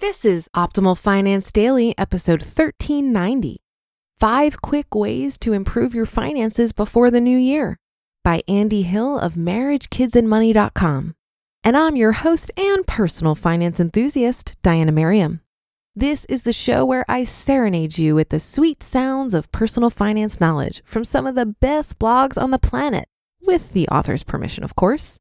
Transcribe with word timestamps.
This 0.00 0.24
is 0.24 0.48
Optimal 0.56 0.96
Finance 0.96 1.52
Daily, 1.52 1.94
episode 1.98 2.40
1390 2.40 3.58
Five 4.18 4.62
Quick 4.62 4.94
Ways 4.94 5.36
to 5.36 5.52
Improve 5.52 5.94
Your 5.94 6.06
Finances 6.06 6.72
Before 6.72 7.10
the 7.10 7.20
New 7.20 7.36
Year 7.36 7.76
by 8.24 8.42
Andy 8.48 8.80
Hill 8.80 9.18
of 9.18 9.34
MarriageKidsAndMoney.com. 9.34 11.14
And 11.62 11.76
I'm 11.76 11.96
your 11.96 12.12
host 12.12 12.50
and 12.56 12.86
personal 12.86 13.34
finance 13.34 13.78
enthusiast, 13.78 14.56
Diania 14.64 14.94
Merriam. 14.94 15.42
This 15.94 16.24
is 16.30 16.44
the 16.44 16.54
show 16.54 16.82
where 16.86 17.04
I 17.06 17.24
serenade 17.24 17.98
you 17.98 18.14
with 18.14 18.30
the 18.30 18.40
sweet 18.40 18.82
sounds 18.82 19.34
of 19.34 19.52
personal 19.52 19.90
finance 19.90 20.40
knowledge 20.40 20.80
from 20.86 21.04
some 21.04 21.26
of 21.26 21.34
the 21.34 21.44
best 21.44 21.98
blogs 21.98 22.40
on 22.40 22.52
the 22.52 22.58
planet, 22.58 23.06
with 23.42 23.74
the 23.74 23.86
author's 23.88 24.24
permission, 24.24 24.64
of 24.64 24.74
course. 24.74 25.18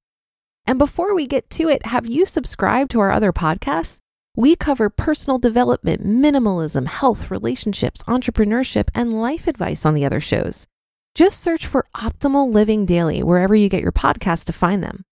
And 0.65 0.79
before 0.79 1.13
we 1.13 1.27
get 1.27 1.49
to 1.49 1.67
it, 1.67 1.87
have 1.87 2.07
you 2.07 2.25
subscribed 2.25 2.91
to 2.91 3.01
our 3.01 3.11
other 3.11 3.33
podcasts? 3.33 3.99
We 4.35 4.55
cover 4.55 4.89
personal 4.89 5.39
development, 5.39 6.05
minimalism, 6.05 6.87
health, 6.87 7.31
relationships, 7.31 8.03
entrepreneurship, 8.03 8.89
and 8.93 9.21
life 9.21 9.47
advice 9.47 9.85
on 9.85 9.93
the 9.93 10.05
other 10.05 10.19
shows. 10.19 10.67
Just 11.15 11.41
search 11.41 11.65
for 11.65 11.87
Optimal 11.95 12.51
Living 12.53 12.85
Daily 12.85 13.23
wherever 13.23 13.55
you 13.55 13.69
get 13.69 13.81
your 13.81 13.91
podcasts 13.91 14.45
to 14.45 14.53
find 14.53 14.83
them. 14.83 15.03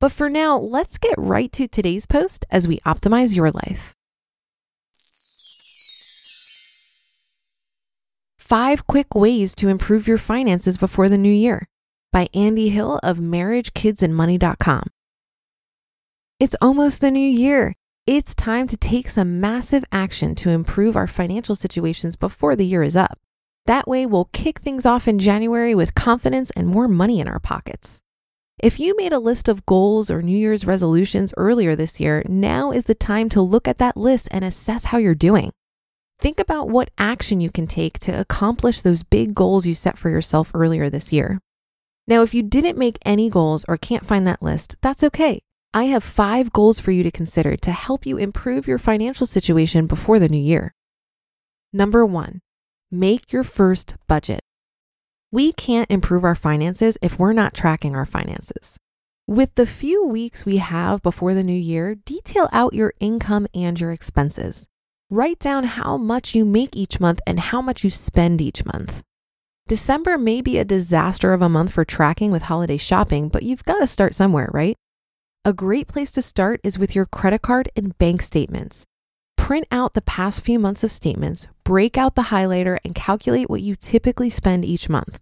But 0.00 0.12
for 0.12 0.30
now, 0.30 0.58
let's 0.58 0.98
get 0.98 1.14
right 1.18 1.50
to 1.52 1.66
today's 1.66 2.06
post 2.06 2.44
as 2.50 2.68
we 2.68 2.78
optimize 2.80 3.34
your 3.34 3.50
life. 3.50 3.94
Five 8.38 8.86
Quick 8.86 9.14
Ways 9.14 9.54
to 9.56 9.68
Improve 9.68 10.06
Your 10.06 10.16
Finances 10.16 10.78
Before 10.78 11.08
the 11.08 11.18
New 11.18 11.32
Year 11.32 11.66
by 12.12 12.28
Andy 12.32 12.68
Hill 12.68 13.00
of 13.02 13.18
MarriageKidsAndMoney.com. 13.18 14.84
It's 16.40 16.56
almost 16.62 17.00
the 17.00 17.10
new 17.10 17.28
year. 17.28 17.74
It's 18.10 18.34
time 18.34 18.66
to 18.68 18.76
take 18.78 19.10
some 19.10 19.38
massive 19.38 19.84
action 19.92 20.34
to 20.36 20.48
improve 20.48 20.96
our 20.96 21.06
financial 21.06 21.54
situations 21.54 22.16
before 22.16 22.56
the 22.56 22.64
year 22.64 22.82
is 22.82 22.96
up. 22.96 23.18
That 23.66 23.86
way, 23.86 24.06
we'll 24.06 24.30
kick 24.32 24.60
things 24.60 24.86
off 24.86 25.06
in 25.06 25.18
January 25.18 25.74
with 25.74 25.94
confidence 25.94 26.50
and 26.52 26.66
more 26.66 26.88
money 26.88 27.20
in 27.20 27.28
our 27.28 27.38
pockets. 27.38 28.00
If 28.58 28.80
you 28.80 28.96
made 28.96 29.12
a 29.12 29.18
list 29.18 29.46
of 29.46 29.66
goals 29.66 30.10
or 30.10 30.22
New 30.22 30.38
Year's 30.38 30.64
resolutions 30.64 31.34
earlier 31.36 31.76
this 31.76 32.00
year, 32.00 32.22
now 32.26 32.72
is 32.72 32.86
the 32.86 32.94
time 32.94 33.28
to 33.28 33.42
look 33.42 33.68
at 33.68 33.76
that 33.76 33.94
list 33.94 34.26
and 34.30 34.42
assess 34.42 34.86
how 34.86 34.96
you're 34.96 35.14
doing. 35.14 35.52
Think 36.18 36.40
about 36.40 36.70
what 36.70 36.88
action 36.96 37.42
you 37.42 37.50
can 37.50 37.66
take 37.66 37.98
to 37.98 38.18
accomplish 38.18 38.80
those 38.80 39.02
big 39.02 39.34
goals 39.34 39.66
you 39.66 39.74
set 39.74 39.98
for 39.98 40.08
yourself 40.08 40.50
earlier 40.54 40.88
this 40.88 41.12
year. 41.12 41.40
Now, 42.06 42.22
if 42.22 42.32
you 42.32 42.42
didn't 42.42 42.78
make 42.78 42.96
any 43.04 43.28
goals 43.28 43.66
or 43.68 43.76
can't 43.76 44.06
find 44.06 44.26
that 44.26 44.42
list, 44.42 44.76
that's 44.80 45.04
okay. 45.04 45.42
I 45.74 45.84
have 45.84 46.02
five 46.02 46.50
goals 46.52 46.80
for 46.80 46.92
you 46.92 47.02
to 47.02 47.10
consider 47.10 47.54
to 47.56 47.72
help 47.72 48.06
you 48.06 48.16
improve 48.16 48.66
your 48.66 48.78
financial 48.78 49.26
situation 49.26 49.86
before 49.86 50.18
the 50.18 50.28
new 50.28 50.40
year. 50.40 50.74
Number 51.74 52.06
one, 52.06 52.40
make 52.90 53.32
your 53.32 53.44
first 53.44 53.96
budget. 54.06 54.40
We 55.30 55.52
can't 55.52 55.90
improve 55.90 56.24
our 56.24 56.34
finances 56.34 56.96
if 57.02 57.18
we're 57.18 57.34
not 57.34 57.52
tracking 57.52 57.94
our 57.94 58.06
finances. 58.06 58.78
With 59.26 59.56
the 59.56 59.66
few 59.66 60.06
weeks 60.06 60.46
we 60.46 60.56
have 60.56 61.02
before 61.02 61.34
the 61.34 61.44
new 61.44 61.52
year, 61.52 61.96
detail 61.96 62.48
out 62.50 62.72
your 62.72 62.94
income 62.98 63.46
and 63.54 63.78
your 63.78 63.92
expenses. 63.92 64.66
Write 65.10 65.38
down 65.38 65.64
how 65.64 65.98
much 65.98 66.34
you 66.34 66.46
make 66.46 66.74
each 66.74 66.98
month 66.98 67.20
and 67.26 67.38
how 67.38 67.60
much 67.60 67.84
you 67.84 67.90
spend 67.90 68.40
each 68.40 68.64
month. 68.64 69.02
December 69.66 70.16
may 70.16 70.40
be 70.40 70.56
a 70.56 70.64
disaster 70.64 71.34
of 71.34 71.42
a 71.42 71.48
month 71.50 71.72
for 71.72 71.84
tracking 71.84 72.30
with 72.30 72.44
holiday 72.44 72.78
shopping, 72.78 73.28
but 73.28 73.42
you've 73.42 73.64
got 73.64 73.80
to 73.80 73.86
start 73.86 74.14
somewhere, 74.14 74.48
right? 74.54 74.78
A 75.48 75.54
great 75.54 75.88
place 75.88 76.10
to 76.10 76.20
start 76.20 76.60
is 76.62 76.78
with 76.78 76.94
your 76.94 77.06
credit 77.06 77.40
card 77.40 77.70
and 77.74 77.96
bank 77.96 78.20
statements. 78.20 78.84
Print 79.38 79.66
out 79.72 79.94
the 79.94 80.02
past 80.02 80.44
few 80.44 80.58
months 80.58 80.84
of 80.84 80.90
statements, 80.90 81.48
break 81.64 81.96
out 81.96 82.16
the 82.16 82.24
highlighter, 82.24 82.76
and 82.84 82.94
calculate 82.94 83.48
what 83.48 83.62
you 83.62 83.74
typically 83.74 84.28
spend 84.28 84.62
each 84.62 84.90
month. 84.90 85.20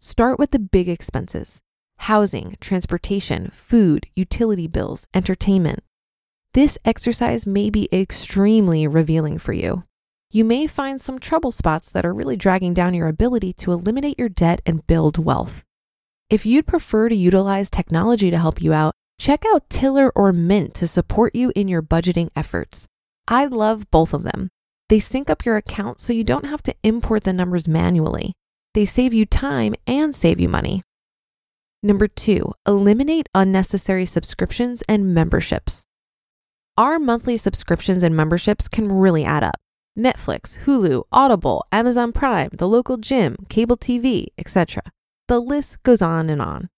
Start 0.00 0.40
with 0.40 0.50
the 0.50 0.58
big 0.58 0.88
expenses 0.88 1.60
housing, 1.98 2.56
transportation, 2.60 3.48
food, 3.52 4.08
utility 4.16 4.66
bills, 4.66 5.06
entertainment. 5.14 5.84
This 6.52 6.76
exercise 6.84 7.46
may 7.46 7.70
be 7.70 7.88
extremely 7.92 8.88
revealing 8.88 9.38
for 9.38 9.52
you. 9.52 9.84
You 10.32 10.44
may 10.44 10.66
find 10.66 11.00
some 11.00 11.20
trouble 11.20 11.52
spots 11.52 11.92
that 11.92 12.04
are 12.04 12.12
really 12.12 12.36
dragging 12.36 12.74
down 12.74 12.94
your 12.94 13.06
ability 13.06 13.52
to 13.52 13.70
eliminate 13.70 14.18
your 14.18 14.30
debt 14.30 14.62
and 14.66 14.84
build 14.88 15.24
wealth. 15.24 15.62
If 16.28 16.44
you'd 16.44 16.66
prefer 16.66 17.08
to 17.08 17.14
utilize 17.14 17.70
technology 17.70 18.32
to 18.32 18.38
help 18.38 18.60
you 18.60 18.72
out, 18.72 18.96
check 19.20 19.44
out 19.52 19.68
Tiller 19.68 20.10
or 20.16 20.32
Mint 20.32 20.72
to 20.72 20.86
support 20.86 21.34
you 21.36 21.52
in 21.54 21.68
your 21.68 21.82
budgeting 21.82 22.30
efforts. 22.34 22.86
I 23.28 23.44
love 23.44 23.90
both 23.90 24.14
of 24.14 24.22
them. 24.22 24.48
They 24.88 24.98
sync 24.98 25.28
up 25.28 25.44
your 25.44 25.58
account 25.58 26.00
so 26.00 26.14
you 26.14 26.24
don't 26.24 26.46
have 26.46 26.62
to 26.62 26.74
import 26.82 27.24
the 27.24 27.34
numbers 27.34 27.68
manually. 27.68 28.32
They 28.72 28.86
save 28.86 29.12
you 29.12 29.26
time 29.26 29.74
and 29.86 30.14
save 30.14 30.40
you 30.40 30.48
money. 30.48 30.82
Number 31.82 32.08
two, 32.08 32.54
eliminate 32.66 33.28
unnecessary 33.34 34.06
subscriptions 34.06 34.82
and 34.88 35.14
memberships. 35.14 35.84
Our 36.78 36.98
monthly 36.98 37.36
subscriptions 37.36 38.02
and 38.02 38.16
memberships 38.16 38.68
can 38.68 38.90
really 38.90 39.24
add 39.24 39.44
up. 39.44 39.60
Netflix, 39.98 40.64
Hulu, 40.64 41.02
Audible, 41.12 41.66
Amazon 41.70 42.12
Prime, 42.12 42.50
the 42.54 42.68
local 42.68 42.96
gym, 42.96 43.36
cable 43.50 43.76
TV, 43.76 44.28
etc. 44.38 44.82
The 45.28 45.40
list 45.40 45.82
goes 45.82 46.00
on 46.00 46.30
and 46.30 46.40
on. 46.40 46.70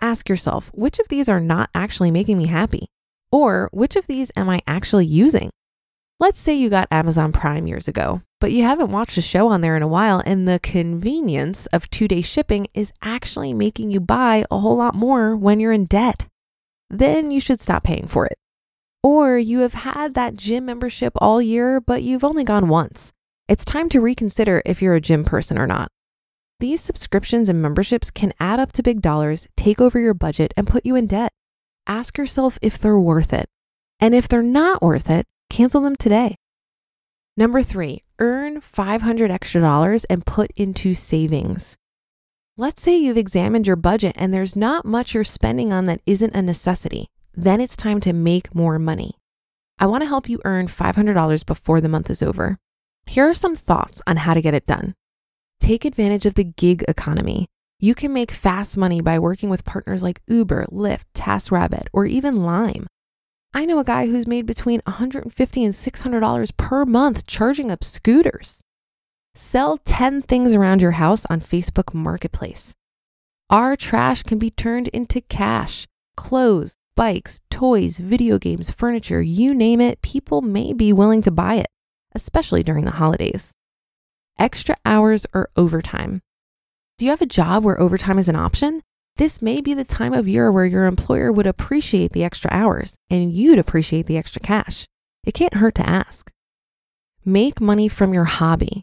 Ask 0.00 0.28
yourself 0.28 0.70
which 0.74 0.98
of 0.98 1.08
these 1.08 1.28
are 1.28 1.40
not 1.40 1.70
actually 1.74 2.10
making 2.10 2.38
me 2.38 2.46
happy? 2.46 2.86
Or 3.32 3.68
which 3.72 3.96
of 3.96 4.06
these 4.06 4.30
am 4.36 4.48
I 4.48 4.62
actually 4.66 5.06
using? 5.06 5.50
Let's 6.18 6.38
say 6.38 6.54
you 6.54 6.70
got 6.70 6.88
Amazon 6.90 7.32
Prime 7.32 7.66
years 7.66 7.88
ago, 7.88 8.22
but 8.40 8.52
you 8.52 8.62
haven't 8.62 8.90
watched 8.90 9.18
a 9.18 9.22
show 9.22 9.48
on 9.48 9.60
there 9.60 9.76
in 9.76 9.82
a 9.82 9.88
while, 9.88 10.22
and 10.24 10.48
the 10.48 10.60
convenience 10.62 11.66
of 11.66 11.90
two 11.90 12.08
day 12.08 12.22
shipping 12.22 12.68
is 12.72 12.92
actually 13.02 13.52
making 13.52 13.90
you 13.90 14.00
buy 14.00 14.44
a 14.50 14.58
whole 14.58 14.78
lot 14.78 14.94
more 14.94 15.36
when 15.36 15.60
you're 15.60 15.72
in 15.72 15.84
debt. 15.84 16.28
Then 16.88 17.30
you 17.30 17.40
should 17.40 17.60
stop 17.60 17.84
paying 17.84 18.06
for 18.06 18.24
it. 18.26 18.38
Or 19.02 19.38
you 19.38 19.58
have 19.60 19.74
had 19.74 20.14
that 20.14 20.36
gym 20.36 20.64
membership 20.64 21.12
all 21.16 21.42
year, 21.42 21.80
but 21.80 22.02
you've 22.02 22.24
only 22.24 22.44
gone 22.44 22.68
once. 22.68 23.12
It's 23.48 23.64
time 23.64 23.88
to 23.90 24.00
reconsider 24.00 24.62
if 24.64 24.80
you're 24.80 24.94
a 24.94 25.00
gym 25.00 25.24
person 25.24 25.58
or 25.58 25.66
not. 25.66 25.90
These 26.58 26.80
subscriptions 26.80 27.50
and 27.50 27.60
memberships 27.60 28.10
can 28.10 28.32
add 28.40 28.58
up 28.58 28.72
to 28.72 28.82
big 28.82 29.02
dollars, 29.02 29.46
take 29.58 29.78
over 29.78 30.00
your 30.00 30.14
budget, 30.14 30.54
and 30.56 30.66
put 30.66 30.86
you 30.86 30.96
in 30.96 31.06
debt. 31.06 31.30
Ask 31.86 32.16
yourself 32.16 32.58
if 32.62 32.78
they're 32.78 32.98
worth 32.98 33.34
it. 33.34 33.46
And 34.00 34.14
if 34.14 34.26
they're 34.26 34.42
not 34.42 34.80
worth 34.80 35.10
it, 35.10 35.26
cancel 35.50 35.82
them 35.82 35.96
today. 35.96 36.36
Number 37.36 37.62
three, 37.62 38.02
earn 38.18 38.62
500 38.62 39.30
extra 39.30 39.60
dollars 39.60 40.04
and 40.06 40.24
put 40.24 40.50
into 40.56 40.94
savings. 40.94 41.76
Let's 42.56 42.80
say 42.80 42.96
you've 42.96 43.18
examined 43.18 43.66
your 43.66 43.76
budget 43.76 44.16
and 44.16 44.32
there's 44.32 44.56
not 44.56 44.86
much 44.86 45.12
you're 45.12 45.24
spending 45.24 45.74
on 45.74 45.84
that 45.86 46.00
isn't 46.06 46.34
a 46.34 46.40
necessity. 46.40 47.08
Then 47.34 47.60
it's 47.60 47.76
time 47.76 48.00
to 48.00 48.14
make 48.14 48.54
more 48.54 48.78
money. 48.78 49.18
I 49.78 49.84
want 49.84 50.02
to 50.04 50.08
help 50.08 50.26
you 50.26 50.40
earn 50.46 50.68
$500 50.68 51.44
before 51.44 51.82
the 51.82 51.88
month 51.90 52.08
is 52.08 52.22
over. 52.22 52.56
Here 53.04 53.28
are 53.28 53.34
some 53.34 53.56
thoughts 53.56 54.00
on 54.06 54.16
how 54.16 54.32
to 54.32 54.40
get 54.40 54.54
it 54.54 54.66
done. 54.66 54.94
Take 55.66 55.84
advantage 55.84 56.26
of 56.26 56.36
the 56.36 56.44
gig 56.44 56.84
economy. 56.86 57.48
You 57.80 57.96
can 57.96 58.12
make 58.12 58.30
fast 58.30 58.78
money 58.78 59.00
by 59.00 59.18
working 59.18 59.50
with 59.50 59.64
partners 59.64 60.00
like 60.00 60.22
Uber, 60.28 60.66
Lyft, 60.70 61.06
TaskRabbit, 61.12 61.88
or 61.92 62.06
even 62.06 62.44
Lime. 62.44 62.86
I 63.52 63.64
know 63.64 63.80
a 63.80 63.84
guy 63.84 64.06
who's 64.06 64.28
made 64.28 64.46
between 64.46 64.80
150 64.86 65.64
and 65.64 65.74
$600 65.74 66.56
per 66.56 66.84
month 66.84 67.26
charging 67.26 67.72
up 67.72 67.82
scooters. 67.82 68.60
Sell 69.34 69.78
10 69.78 70.22
things 70.22 70.54
around 70.54 70.82
your 70.82 70.92
house 70.92 71.26
on 71.26 71.40
Facebook 71.40 71.92
Marketplace. 71.92 72.72
Our 73.50 73.74
trash 73.74 74.22
can 74.22 74.38
be 74.38 74.52
turned 74.52 74.86
into 74.92 75.20
cash. 75.20 75.88
Clothes, 76.16 76.76
bikes, 76.94 77.40
toys, 77.50 77.98
video 77.98 78.38
games, 78.38 78.70
furniture, 78.70 79.20
you 79.20 79.52
name 79.52 79.80
it, 79.80 80.00
people 80.00 80.42
may 80.42 80.72
be 80.72 80.92
willing 80.92 81.22
to 81.22 81.32
buy 81.32 81.56
it, 81.56 81.66
especially 82.14 82.62
during 82.62 82.84
the 82.84 82.92
holidays. 82.92 83.55
Extra 84.38 84.76
hours 84.84 85.24
or 85.32 85.48
overtime. 85.56 86.20
Do 86.98 87.06
you 87.06 87.10
have 87.10 87.22
a 87.22 87.26
job 87.26 87.64
where 87.64 87.80
overtime 87.80 88.18
is 88.18 88.28
an 88.28 88.36
option? 88.36 88.82
This 89.16 89.40
may 89.40 89.62
be 89.62 89.72
the 89.72 89.84
time 89.84 90.12
of 90.12 90.28
year 90.28 90.52
where 90.52 90.66
your 90.66 90.84
employer 90.84 91.32
would 91.32 91.46
appreciate 91.46 92.12
the 92.12 92.22
extra 92.22 92.50
hours 92.52 92.98
and 93.08 93.32
you'd 93.32 93.58
appreciate 93.58 94.06
the 94.06 94.18
extra 94.18 94.42
cash. 94.42 94.86
It 95.24 95.32
can't 95.32 95.54
hurt 95.54 95.74
to 95.76 95.88
ask. 95.88 96.30
Make 97.24 97.62
money 97.62 97.88
from 97.88 98.12
your 98.12 98.24
hobby. 98.24 98.82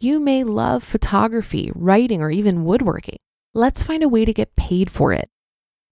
You 0.00 0.18
may 0.18 0.42
love 0.42 0.82
photography, 0.82 1.70
writing, 1.72 2.20
or 2.20 2.30
even 2.30 2.64
woodworking. 2.64 3.18
Let's 3.54 3.84
find 3.84 4.02
a 4.02 4.08
way 4.08 4.24
to 4.24 4.34
get 4.34 4.56
paid 4.56 4.90
for 4.90 5.12
it. 5.12 5.30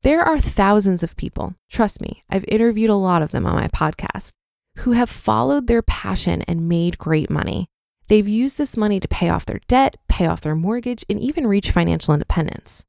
There 0.03 0.23
are 0.23 0.41
thousands 0.41 1.05
of 1.05 1.17
people, 1.17 1.55
trust 1.71 2.03
me, 2.03 2.25
I've 2.29 2.45
interviewed 2.49 2.91
a 2.91 2.97
lot 2.97 3.23
of 3.23 3.31
them 3.31 3.47
on 3.47 3.55
my 3.55 3.69
podcast, 3.69 4.33
who 4.79 4.93
have 4.93 5.09
followed 5.09 5.69
their 5.69 5.81
passion 5.81 6.43
and 6.43 6.69
made 6.69 6.99
great 6.99 7.31
money. 7.31 7.69
They've 8.09 8.29
used 8.29 8.59
this 8.59 8.77
money 8.77 9.01
to 9.01 9.09
pay 9.09 9.29
off 9.29 9.47
their 9.47 9.61
debt, 9.67 9.97
pay 10.09 10.27
off 10.27 10.41
their 10.41 10.55
mortgage, 10.55 11.05
and 11.09 11.19
even 11.19 11.47
reach 11.47 11.71
financial 11.71 12.13
independence. 12.15 12.85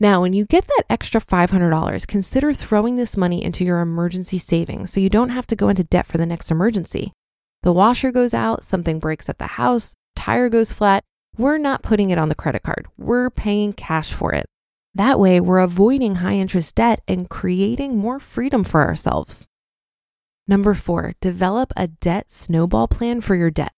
Now, 0.00 0.20
when 0.20 0.32
you 0.32 0.44
get 0.44 0.66
that 0.66 0.84
extra 0.90 1.20
$500, 1.20 2.06
consider 2.06 2.52
throwing 2.52 2.96
this 2.96 3.16
money 3.16 3.42
into 3.42 3.64
your 3.64 3.80
emergency 3.80 4.38
savings 4.38 4.92
so 4.92 5.00
you 5.00 5.08
don't 5.08 5.30
have 5.30 5.46
to 5.48 5.56
go 5.56 5.68
into 5.68 5.84
debt 5.84 6.06
for 6.06 6.18
the 6.18 6.26
next 6.26 6.50
emergency. 6.50 7.12
The 7.62 7.72
washer 7.72 8.12
goes 8.12 8.34
out, 8.34 8.64
something 8.64 8.98
breaks 8.98 9.28
at 9.28 9.38
the 9.38 9.46
house, 9.46 9.94
tire 10.16 10.48
goes 10.48 10.72
flat. 10.72 11.04
We're 11.36 11.58
not 11.58 11.82
putting 11.82 12.10
it 12.10 12.18
on 12.18 12.28
the 12.28 12.34
credit 12.34 12.62
card, 12.62 12.86
we're 12.96 13.30
paying 13.30 13.72
cash 13.72 14.12
for 14.12 14.32
it. 14.32 14.46
That 14.94 15.18
way, 15.18 15.40
we're 15.40 15.58
avoiding 15.58 16.16
high 16.16 16.34
interest 16.34 16.76
debt 16.76 17.02
and 17.08 17.28
creating 17.28 17.96
more 17.96 18.20
freedom 18.20 18.62
for 18.62 18.82
ourselves. 18.82 19.48
Number 20.46 20.74
four, 20.74 21.14
develop 21.20 21.72
a 21.76 21.88
debt 21.88 22.30
snowball 22.30 22.86
plan 22.86 23.20
for 23.20 23.34
your 23.34 23.50
debt. 23.50 23.72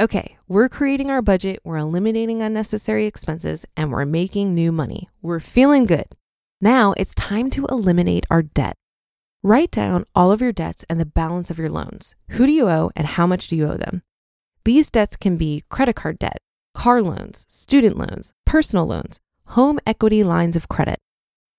Okay, 0.00 0.38
we're 0.46 0.68
creating 0.68 1.10
our 1.10 1.20
budget, 1.20 1.58
we're 1.64 1.76
eliminating 1.76 2.40
unnecessary 2.40 3.06
expenses, 3.06 3.66
and 3.76 3.90
we're 3.90 4.04
making 4.04 4.54
new 4.54 4.70
money. 4.70 5.08
We're 5.22 5.40
feeling 5.40 5.86
good. 5.86 6.06
Now 6.60 6.94
it's 6.96 7.16
time 7.16 7.50
to 7.50 7.66
eliminate 7.66 8.24
our 8.30 8.42
debt. 8.42 8.76
Write 9.42 9.72
down 9.72 10.04
all 10.14 10.30
of 10.30 10.40
your 10.40 10.52
debts 10.52 10.84
and 10.88 11.00
the 11.00 11.04
balance 11.04 11.50
of 11.50 11.58
your 11.58 11.68
loans. 11.68 12.14
Who 12.28 12.46
do 12.46 12.52
you 12.52 12.68
owe 12.68 12.92
and 12.94 13.08
how 13.08 13.26
much 13.26 13.48
do 13.48 13.56
you 13.56 13.66
owe 13.66 13.76
them? 13.76 14.02
These 14.64 14.88
debts 14.88 15.16
can 15.16 15.36
be 15.36 15.64
credit 15.68 15.96
card 15.96 16.20
debt, 16.20 16.38
car 16.74 17.02
loans, 17.02 17.44
student 17.48 17.98
loans, 17.98 18.32
personal 18.46 18.86
loans, 18.86 19.18
home 19.46 19.80
equity 19.84 20.22
lines 20.22 20.54
of 20.54 20.68
credit. 20.68 21.00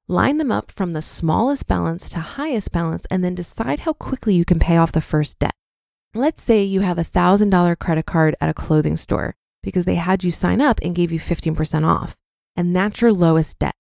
Line 0.08 0.38
them 0.38 0.50
up 0.52 0.72
from 0.72 0.94
the 0.94 1.02
smallest 1.02 1.68
balance 1.68 2.08
to 2.12 2.20
highest 2.20 2.72
balance 2.72 3.06
and 3.12 3.22
then 3.22 3.36
decide 3.36 3.82
how 3.82 3.92
quickly 3.92 4.34
you 4.34 4.46
can 4.46 4.60
pay 4.60 4.78
off 4.78 4.94
the 4.94 5.02
first 5.02 5.40
debt. 5.40 5.56
Let's 6.16 6.42
say 6.42 6.64
you 6.64 6.82
have 6.82 6.98
a 6.98 7.04
$1,000 7.04 7.78
credit 7.78 8.06
card 8.08 8.36
at 8.42 8.50
a 8.50 8.54
clothing 8.54 8.96
store 8.96 9.36
because 9.62 9.86
they 9.86 9.94
had 9.96 10.24
you 10.24 10.32
sign 10.32 10.60
up 10.60 10.80
and 10.82 10.96
gave 10.96 11.12
you 11.12 11.20
15% 11.20 11.88
off, 11.88 12.16
and 12.56 12.76
that's 12.76 13.02
your 13.02 13.14
lowest 13.14 13.60
debt. 13.60 13.76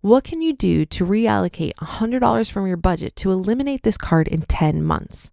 What 0.00 0.24
can 0.24 0.40
you 0.40 0.54
do 0.54 0.86
to 0.86 1.04
reallocate 1.04 1.74
$100 1.74 2.50
from 2.50 2.66
your 2.66 2.78
budget 2.78 3.14
to 3.16 3.30
eliminate 3.30 3.82
this 3.82 3.98
card 3.98 4.26
in 4.26 4.40
10 4.40 4.82
months? 4.82 5.30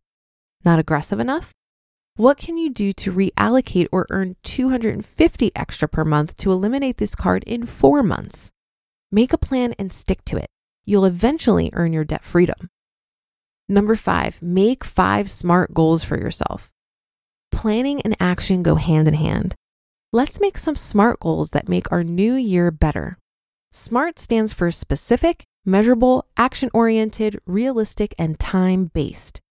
Not 0.65 0.79
aggressive 0.79 1.21
enough? 1.21 1.53
What 2.17 2.37
can 2.37 2.57
you 2.57 2.69
do 2.69 2.91
to 2.91 3.13
reallocate 3.13 3.87
or 3.93 4.05
earn 4.09 4.35
250 4.43 5.51
extra 5.55 5.87
per 5.87 6.03
month 6.03 6.35
to 6.37 6.51
eliminate 6.51 6.97
this 6.97 7.15
card 7.15 7.45
in 7.45 7.65
4 7.65 8.03
months? 8.03 8.51
Make 9.13 9.31
a 9.31 9.37
plan 9.37 9.75
and 9.79 9.93
stick 9.93 10.25
to 10.25 10.35
it. 10.35 10.49
You'll 10.83 11.05
eventually 11.05 11.69
earn 11.71 11.93
your 11.93 12.03
debt 12.03 12.25
freedom. 12.25 12.69
Number 13.73 13.95
5, 13.95 14.43
make 14.43 14.83
5 14.83 15.27
smart 15.27 15.73
goals 15.73 16.03
for 16.03 16.15
yourself. 16.15 16.71
Planning 17.51 18.01
and 18.01 18.15
action 18.19 18.61
go 18.61 18.75
hand 18.75 19.07
in 19.07 19.15
hand. 19.15 19.55
Let's 20.11 20.39
make 20.39 20.59
some 20.59 20.75
SMART 20.75 21.19
goals 21.19 21.49
that 21.49 21.67
make 21.67 21.91
our 21.91 22.03
new 22.03 22.35
year 22.35 22.69
better. 22.69 23.17
SMART 23.71 24.19
stands 24.19 24.53
for 24.53 24.69
specific, 24.69 25.45
measurable, 25.65 26.27
action 26.37 26.69
oriented, 26.71 27.39
realistic, 27.47 28.13
and 28.19 28.37
time 28.37 28.91
based. 28.93 29.41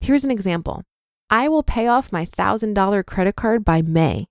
Here's 0.00 0.24
an 0.24 0.30
example 0.30 0.82
I 1.28 1.46
will 1.50 1.62
pay 1.62 1.86
off 1.86 2.10
my 2.10 2.24
$1,000 2.24 3.04
credit 3.04 3.36
card 3.36 3.62
by 3.62 3.82
May. 3.82 4.24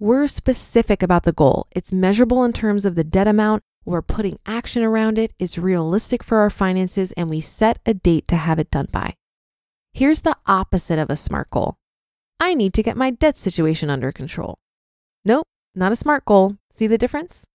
We're 0.00 0.26
specific 0.26 1.04
about 1.04 1.22
the 1.22 1.30
goal. 1.30 1.68
It's 1.70 1.92
measurable 1.92 2.42
in 2.42 2.52
terms 2.52 2.84
of 2.84 2.96
the 2.96 3.04
debt 3.04 3.28
amount. 3.28 3.62
We're 3.84 4.02
putting 4.02 4.38
action 4.46 4.82
around 4.82 5.18
it. 5.18 5.32
It's 5.38 5.58
realistic 5.58 6.22
for 6.22 6.38
our 6.38 6.50
finances, 6.50 7.12
and 7.12 7.28
we 7.28 7.40
set 7.40 7.80
a 7.84 7.94
date 7.94 8.28
to 8.28 8.36
have 8.36 8.58
it 8.58 8.70
done 8.70 8.88
by. 8.92 9.14
Here's 9.92 10.20
the 10.20 10.36
opposite 10.46 10.98
of 10.98 11.10
a 11.10 11.16
SMART 11.16 11.50
goal 11.50 11.76
I 12.38 12.54
need 12.54 12.72
to 12.74 12.82
get 12.82 12.96
my 12.96 13.10
debt 13.10 13.36
situation 13.36 13.90
under 13.90 14.12
control. 14.12 14.58
Nope, 15.24 15.46
not 15.74 15.92
a 15.92 15.96
SMART 15.96 16.24
goal. 16.24 16.56
See 16.70 16.86
the 16.86 16.98
difference? 16.98 17.46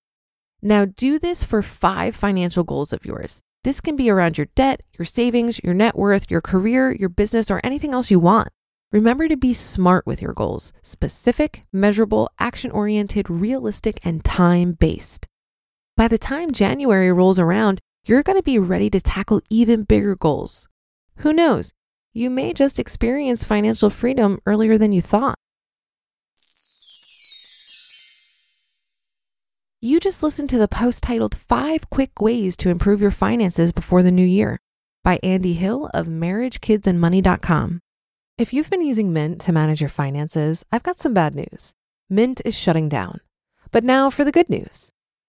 Now, 0.62 0.85
do 0.85 1.19
this 1.19 1.44
for 1.44 1.62
five 1.62 2.15
financial 2.15 2.63
goals 2.63 2.91
of 2.91 3.06
yours. 3.06 3.41
This 3.63 3.81
can 3.81 3.95
be 3.95 4.09
around 4.09 4.38
your 4.38 4.47
debt, 4.56 4.81
your 4.97 5.06
savings, 5.06 5.59
your 5.63 5.73
net 5.73 5.95
worth, 5.95 6.31
your 6.31 6.41
career, 6.41 6.91
your 6.91 7.09
business, 7.09 7.51
or 7.51 7.62
anything 7.63 7.94
else 7.94 8.12
you 8.12 8.19
want. 8.19 8.50
Remember 8.91 9.27
to 9.27 9.35
be 9.35 9.51
smart 9.51 10.06
with 10.07 10.21
your 10.21 10.33
goals 10.33 10.71
specific, 10.81 11.63
measurable, 11.73 12.30
action 12.39 12.71
oriented, 12.71 13.30
realistic, 13.30 14.00
and 14.03 14.23
time 14.23 14.71
based. 14.73 15.27
By 15.97 16.07
the 16.07 16.19
time 16.19 16.51
January 16.51 17.11
rolls 17.11 17.39
around, 17.39 17.79
you're 18.05 18.21
going 18.21 18.38
to 18.38 18.44
be 18.44 18.59
ready 18.59 18.88
to 18.91 19.01
tackle 19.01 19.41
even 19.49 19.81
bigger 19.81 20.15
goals. 20.15 20.67
Who 21.17 21.33
knows? 21.33 21.73
You 22.13 22.29
may 22.29 22.53
just 22.53 22.77
experience 22.77 23.44
financial 23.44 23.89
freedom 23.89 24.39
earlier 24.45 24.77
than 24.77 24.94
you 24.94 25.01
thought. 25.01 25.39
You 29.81 29.99
just 29.99 30.21
listened 30.21 30.51
to 30.51 30.59
the 30.59 30.68
post 30.68 31.01
titled 31.01 31.35
Five 31.35 31.89
Quick 31.89 32.21
Ways 32.21 32.56
to 32.57 32.69
Improve 32.69 33.01
Your 33.01 33.09
Finances 33.09 33.71
Before 33.71 34.04
the 34.04 34.11
New 34.11 34.25
Year 34.25 34.59
by 35.04 35.19
Andy 35.23 35.54
Hill 35.54 35.89
of 35.95 36.06
MarriageKidsAndMoney.com. 36.06 37.80
If 38.37 38.54
you've 38.54 38.69
been 38.69 38.85
using 38.85 39.13
Mint 39.13 39.42
to 39.42 39.51
manage 39.51 39.81
your 39.81 39.89
finances, 39.89 40.63
I've 40.71 40.83
got 40.83 40.99
some 40.99 41.16
bad 41.16 41.33
news. 41.33 41.73
Mint 42.07 42.39
is 42.45 42.56
shutting 42.56 42.87
down. 42.87 43.19
But 43.71 43.83
now 43.83 44.11
for 44.11 44.23
the 44.23 44.31
good 44.31 44.47
news 44.47 44.92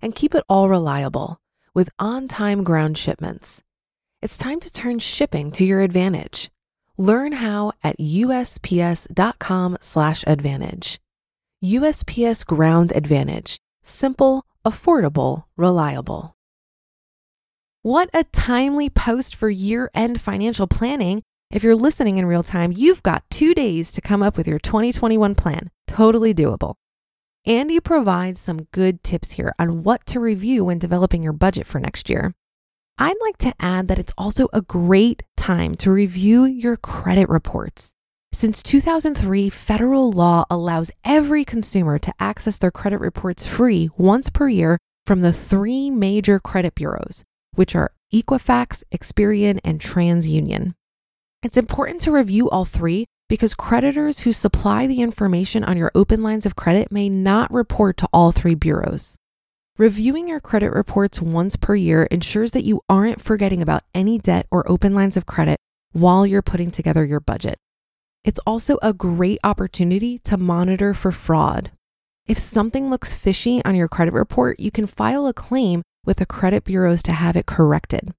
And 0.00 0.14
keep 0.14 0.34
it 0.34 0.44
all 0.48 0.68
reliable 0.68 1.40
with 1.74 1.90
on 1.98 2.28
time 2.28 2.62
ground 2.64 2.96
shipments. 2.98 3.62
It's 4.22 4.38
time 4.38 4.60
to 4.60 4.72
turn 4.72 4.98
shipping 4.98 5.52
to 5.52 5.64
your 5.64 5.82
advantage. 5.82 6.50
Learn 6.96 7.32
how 7.32 7.72
at 7.84 7.98
USPS.com/slash 7.98 10.24
advantage. 10.26 10.98
USPS 11.64 12.46
Ground 12.46 12.92
Advantage. 12.94 13.58
Simple, 13.82 14.44
affordable, 14.64 15.44
reliable. 15.56 16.36
What 17.82 18.10
a 18.12 18.24
timely 18.24 18.90
post 18.90 19.36
for 19.36 19.48
year 19.48 19.90
end 19.94 20.20
financial 20.20 20.66
planning. 20.66 21.22
If 21.50 21.62
you're 21.62 21.76
listening 21.76 22.18
in 22.18 22.26
real 22.26 22.42
time, 22.42 22.72
you've 22.74 23.02
got 23.02 23.24
two 23.30 23.54
days 23.54 23.92
to 23.92 24.00
come 24.00 24.22
up 24.22 24.36
with 24.36 24.48
your 24.48 24.58
2021 24.58 25.36
plan. 25.36 25.70
Totally 25.86 26.34
doable. 26.34 26.74
Andy 27.46 27.78
provides 27.78 28.40
some 28.40 28.64
good 28.72 29.04
tips 29.04 29.32
here 29.32 29.54
on 29.56 29.84
what 29.84 30.04
to 30.06 30.18
review 30.18 30.64
when 30.64 30.80
developing 30.80 31.22
your 31.22 31.32
budget 31.32 31.64
for 31.64 31.78
next 31.78 32.10
year. 32.10 32.34
I'd 32.98 33.14
like 33.20 33.38
to 33.38 33.54
add 33.60 33.86
that 33.86 34.00
it's 34.00 34.12
also 34.18 34.48
a 34.52 34.60
great 34.60 35.22
time 35.36 35.76
to 35.76 35.92
review 35.92 36.44
your 36.44 36.76
credit 36.76 37.28
reports. 37.28 37.92
Since 38.32 38.64
2003, 38.64 39.48
federal 39.48 40.10
law 40.10 40.44
allows 40.50 40.90
every 41.04 41.44
consumer 41.44 42.00
to 42.00 42.12
access 42.18 42.58
their 42.58 42.72
credit 42.72 42.98
reports 42.98 43.46
free 43.46 43.90
once 43.96 44.28
per 44.28 44.48
year 44.48 44.76
from 45.06 45.20
the 45.20 45.32
three 45.32 45.88
major 45.88 46.40
credit 46.40 46.74
bureaus, 46.74 47.22
which 47.54 47.76
are 47.76 47.92
Equifax, 48.12 48.82
Experian, 48.92 49.60
and 49.62 49.78
TransUnion. 49.78 50.74
It's 51.44 51.56
important 51.56 52.00
to 52.00 52.10
review 52.10 52.50
all 52.50 52.64
three 52.64 53.06
because 53.28 53.54
creditors 53.54 54.20
who 54.20 54.32
supply 54.32 54.86
the 54.86 55.00
information 55.00 55.64
on 55.64 55.76
your 55.76 55.90
open 55.94 56.22
lines 56.22 56.46
of 56.46 56.56
credit 56.56 56.92
may 56.92 57.08
not 57.08 57.52
report 57.52 57.96
to 57.96 58.08
all 58.12 58.32
three 58.32 58.54
bureaus. 58.54 59.16
Reviewing 59.78 60.28
your 60.28 60.40
credit 60.40 60.72
reports 60.72 61.20
once 61.20 61.56
per 61.56 61.74
year 61.74 62.04
ensures 62.04 62.52
that 62.52 62.64
you 62.64 62.80
aren't 62.88 63.20
forgetting 63.20 63.60
about 63.60 63.82
any 63.94 64.18
debt 64.18 64.46
or 64.50 64.68
open 64.70 64.94
lines 64.94 65.16
of 65.16 65.26
credit 65.26 65.58
while 65.92 66.26
you're 66.26 66.40
putting 66.40 66.70
together 66.70 67.04
your 67.04 67.20
budget. 67.20 67.58
It's 68.24 68.40
also 68.46 68.78
a 68.82 68.92
great 68.92 69.38
opportunity 69.44 70.18
to 70.20 70.36
monitor 70.36 70.94
for 70.94 71.12
fraud. 71.12 71.72
If 72.26 72.38
something 72.38 72.90
looks 72.90 73.14
fishy 73.14 73.64
on 73.64 73.74
your 73.76 73.86
credit 73.86 74.14
report, 74.14 74.58
you 74.58 74.70
can 74.70 74.86
file 74.86 75.26
a 75.26 75.34
claim 75.34 75.82
with 76.04 76.16
the 76.16 76.26
credit 76.26 76.64
bureaus 76.64 77.02
to 77.04 77.12
have 77.12 77.36
it 77.36 77.46
corrected. 77.46 78.12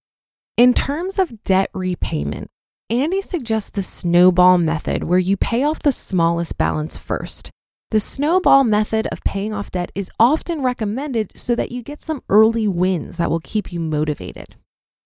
In 0.58 0.74
terms 0.74 1.20
of 1.20 1.44
debt 1.44 1.70
repayment, 1.74 2.50
Andy 2.89 3.22
suggests 3.22 3.70
the 3.70 3.82
snowball 3.82 4.58
method 4.58 5.03
where 5.03 5.20
you 5.20 5.36
pay 5.36 5.62
off 5.62 5.82
the 5.82 5.91
smallest 5.91 6.58
balance 6.58 6.98
first. 6.98 7.51
The 7.91 8.00
snowball 8.00 8.63
method 8.63 9.08
of 9.08 9.25
paying 9.25 9.53
off 9.53 9.72
debt 9.72 9.91
is 9.94 10.10
often 10.17 10.63
recommended 10.63 11.34
so 11.36 11.53
that 11.56 11.70
you 11.70 11.84
get 11.84 12.01
some 12.01 12.24
early 12.29 12.65
wins 12.65 13.17
that 13.17 13.29
will 13.29 13.41
keep 13.41 13.74
you 13.74 13.82
motivated. 13.82 14.56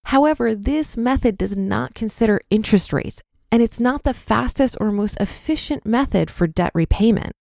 However, 0.05 0.53
this 0.53 0.95
method 0.95 1.39
does 1.39 1.57
not 1.57 1.95
consider 1.95 2.41
interest 2.51 2.93
rates, 2.93 3.19
and 3.51 3.63
it's 3.63 3.79
not 3.79 4.03
the 4.03 4.13
fastest 4.13 4.77
or 4.79 4.91
most 4.91 5.17
efficient 5.19 5.83
method 5.83 6.29
for 6.29 6.45
debt 6.45 6.71
repayment. 6.75 7.33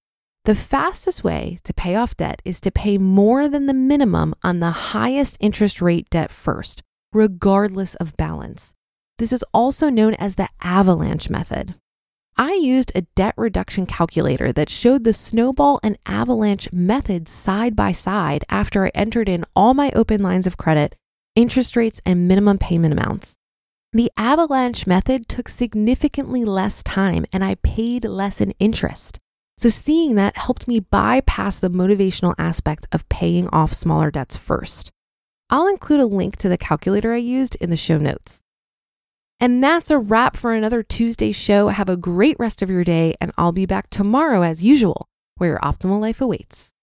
The 0.46 0.54
fastest 0.54 1.22
way 1.22 1.58
to 1.64 1.74
pay 1.74 1.96
off 1.96 2.16
debt 2.16 2.40
is 2.46 2.62
to 2.62 2.70
pay 2.70 2.96
more 2.96 3.46
than 3.46 3.66
the 3.66 3.74
minimum 3.74 4.34
on 4.42 4.60
the 4.60 4.70
highest 4.70 5.36
interest 5.38 5.82
rate 5.82 6.08
debt 6.08 6.30
first, 6.30 6.82
regardless 7.12 7.94
of 7.96 8.16
balance. 8.16 8.74
This 9.20 9.34
is 9.34 9.44
also 9.52 9.90
known 9.90 10.14
as 10.14 10.36
the 10.36 10.48
avalanche 10.62 11.28
method. 11.28 11.74
I 12.38 12.54
used 12.54 12.90
a 12.94 13.02
debt 13.14 13.34
reduction 13.36 13.84
calculator 13.84 14.50
that 14.50 14.70
showed 14.70 15.04
the 15.04 15.12
snowball 15.12 15.78
and 15.82 15.98
avalanche 16.06 16.72
methods 16.72 17.30
side 17.30 17.76
by 17.76 17.92
side 17.92 18.46
after 18.48 18.86
I 18.86 18.92
entered 18.94 19.28
in 19.28 19.44
all 19.54 19.74
my 19.74 19.92
open 19.94 20.22
lines 20.22 20.46
of 20.46 20.56
credit, 20.56 20.96
interest 21.36 21.76
rates, 21.76 22.00
and 22.06 22.28
minimum 22.28 22.56
payment 22.56 22.94
amounts. 22.94 23.34
The 23.92 24.10
avalanche 24.16 24.86
method 24.86 25.28
took 25.28 25.50
significantly 25.50 26.46
less 26.46 26.82
time 26.82 27.26
and 27.30 27.44
I 27.44 27.56
paid 27.56 28.06
less 28.06 28.40
in 28.40 28.54
interest. 28.58 29.18
So, 29.58 29.68
seeing 29.68 30.14
that 30.14 30.38
helped 30.38 30.66
me 30.66 30.80
bypass 30.80 31.58
the 31.58 31.68
motivational 31.68 32.34
aspect 32.38 32.86
of 32.90 33.06
paying 33.10 33.48
off 33.48 33.74
smaller 33.74 34.10
debts 34.10 34.38
first. 34.38 34.90
I'll 35.50 35.66
include 35.66 36.00
a 36.00 36.06
link 36.06 36.36
to 36.38 36.48
the 36.48 36.56
calculator 36.56 37.12
I 37.12 37.18
used 37.18 37.56
in 37.56 37.68
the 37.68 37.76
show 37.76 37.98
notes. 37.98 38.42
And 39.42 39.64
that's 39.64 39.90
a 39.90 39.98
wrap 39.98 40.36
for 40.36 40.52
another 40.52 40.82
Tuesday 40.82 41.32
show. 41.32 41.68
Have 41.68 41.88
a 41.88 41.96
great 41.96 42.36
rest 42.38 42.60
of 42.60 42.68
your 42.68 42.84
day, 42.84 43.14
and 43.22 43.32
I'll 43.38 43.52
be 43.52 43.64
back 43.64 43.88
tomorrow 43.88 44.42
as 44.42 44.62
usual, 44.62 45.08
where 45.36 45.50
your 45.50 45.58
optimal 45.60 45.98
life 45.98 46.20
awaits. 46.20 46.72